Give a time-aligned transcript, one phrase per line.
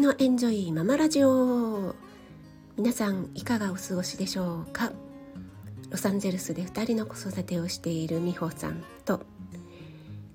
[0.00, 1.94] のエンジョイママラジオ。
[2.78, 4.92] 皆さんいかがお過ごしでしょうか？
[5.90, 9.20] ロサンゼルスで2人の子育てをしている美穂さんと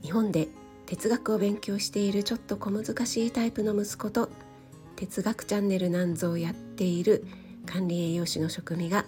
[0.04, 0.50] 日本で
[0.86, 4.30] 哲学を勉強しているちょっと小難しいタイプの息子と
[4.98, 7.26] 哲学チャンネルなんぞをやっている
[7.66, 9.06] 管理栄養士の職味が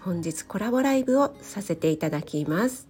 [0.00, 2.88] 本日コラボライブをさせていただきます。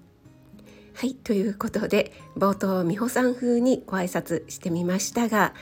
[0.94, 5.52] はいということで冒頭美穂さん風にご挨拶してみましたが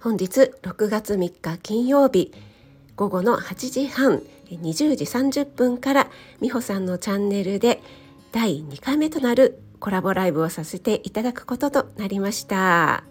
[0.00, 2.32] 本日6月3日金曜日
[2.94, 6.08] 午後の8時半20時30分から
[6.40, 7.82] 美穂さんのチャンネルで
[8.30, 13.02] 第2回目となるコラボライブをさせていただくこととなりました。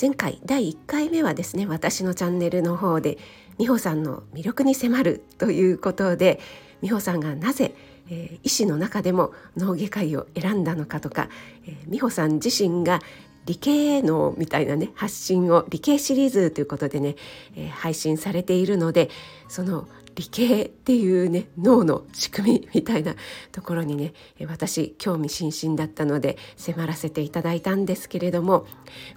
[0.00, 3.18] 前回第1回目はですね私のチャンネルの方で
[3.58, 6.40] 美穂さんの魅力に迫るということで
[6.80, 7.74] 美穂さんがなぜ、
[8.08, 11.28] えー、医師の中でも脳外科医を選んだのかとか、
[11.66, 13.00] えー、美穂さん自身が
[13.48, 17.16] 理系のみたいなね発信を理系シリーズということでね、
[17.56, 19.08] えー、配信されているので
[19.48, 23.14] その理系っていうね脳の仕組みみたいな
[23.50, 24.12] ところにね
[24.48, 28.66] 私興味津々だったので迫らせていただいたんですけれども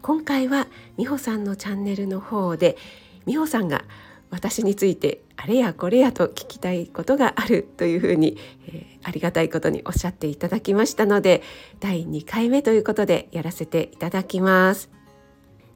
[0.02, 2.78] 今回は美穂さんのチャンネルの方で
[3.26, 3.84] 美穂さんが
[4.32, 11.44] 私についてあれやこれやと聞きたいことがあるというふうに、えー、ありがたいことにおっしゃっていただきましたので
[11.80, 14.90] 第2回目ということでやらせていただきます。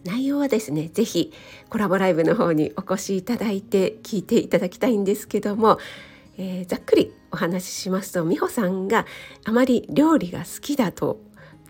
[0.05, 1.33] 内容はですね是非
[1.69, 5.79] コラボライブの方にお越しいただいて聞いていただきたいんですけども、
[6.37, 9.07] えー、ざっくりお話ししますと美穂さんが
[9.45, 11.19] あまり料理が好きだと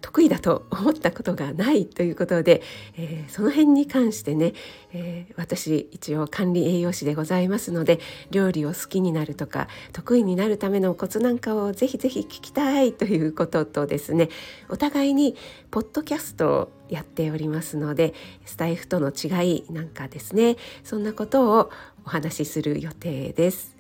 [0.06, 2.62] 得意だと思ったことがないということで、
[2.96, 4.54] えー、その辺に関してね、
[4.94, 14.30] えー、私一応管理栄養士でございますので料理を好きになるとか得意になるためのコツなんかをぜひぜひ聞きたいということとですね
[14.70, 15.36] お互いに
[15.72, 18.14] ポッドキャストをやっておりますので
[18.46, 21.72] スタイフとの違いなんかですねそんなことを
[22.06, 23.75] お話しする予定です。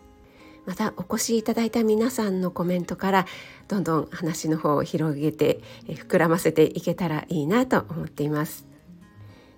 [0.65, 3.25] またお越しいただいた皆さんのコメントから
[3.67, 8.65] どんどん話の方を広げて膨らませていけたらいいなと思っています。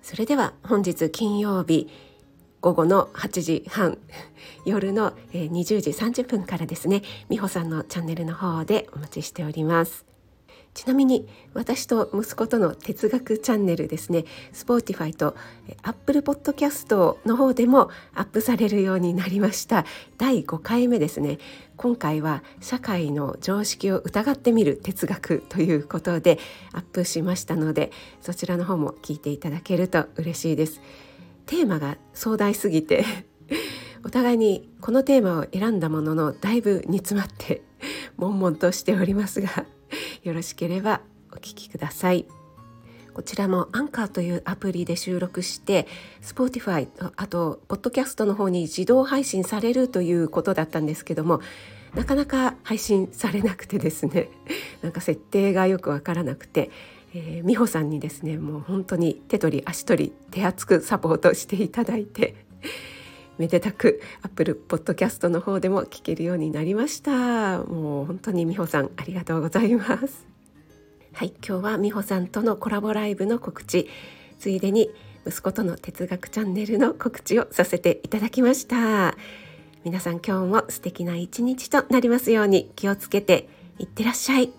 [0.02, 1.88] それでは本日金曜日
[2.60, 3.98] 午後の8時半
[4.64, 10.07] 夜の20時30分からですね美穂さんのチャンネルの方でお待ちしております。
[10.78, 14.24] ちなみに私と息子との哲学チャンネルですね。
[14.52, 15.34] Spotify と
[15.82, 19.84] Apple Podcast の方でもアップされるようになりました。
[20.18, 21.38] 第5回目ですね。
[21.76, 26.38] 今回は社会の常識を疑ってみる哲学ということで
[26.72, 27.90] アップしましたので
[28.20, 30.80] そちらの方も聞いていただけると嬉しいです。
[31.46, 33.04] テーマが壮大すぎて
[34.06, 37.62] お互いにこのテーマを選んだもののだいぶ煮詰まって
[38.16, 39.66] 悶々としておりますが
[40.28, 41.00] よろしければ
[41.32, 42.26] お聞きください。
[43.14, 45.88] こちらもアンカーというアプリで収録して
[46.22, 51.40] Spotify あとポッドキャストの方に自動配信されるということだったんですけども
[51.94, 54.28] なかなか配信されなくてですね
[54.82, 56.70] なんか設定がよくわからなくて、
[57.14, 62.36] えー、美穂さんにですねもう本当に手取り足取り手厚くサポートしていただいて
[63.38, 67.58] めでたく Apple Podcast の方でも聞けるようになりました。
[67.64, 70.26] もう本当に美穂さんありがとうございます。
[71.12, 73.88] はい今日は美穂さんとのコラボライブの告知。
[74.38, 74.90] ついでに
[75.26, 79.16] 息子との哲学チャンネルの告知をさせていただきました。
[79.84, 84.57] 皆さん今日も素敵な一日となりますように気をつけていってらっしゃい。